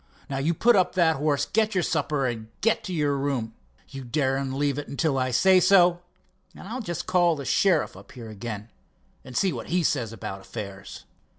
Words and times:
Now 0.31 0.39
you 0.39 0.55
put 0.55 0.75
up 0.75 0.95
that 0.95 1.17
horse, 1.17 1.45
get 1.45 1.75
your 1.75 1.83
supper, 1.83 2.25
and 2.25 2.47
go 2.61 2.73
to 2.73 2.91
your 2.91 3.15
room. 3.15 3.53
You 3.87 4.03
dare 4.03 4.39
to 4.39 4.45
leave 4.45 4.79
it 4.79 4.97
till 4.97 5.15
I 5.19 5.29
say 5.29 5.59
so, 5.59 5.99
and 6.55 6.67
I'll 6.67 6.81
just 6.81 7.05
call 7.05 7.35
the 7.35 7.45
sheriff 7.45 7.95
up 7.95 8.13
here 8.13 8.29
again, 8.31 8.71
and 9.23 9.37
see 9.37 9.53
what 9.53 9.67
he 9.67 9.83
says 9.83 10.11
about 10.11 10.41
affairs." 10.41 11.05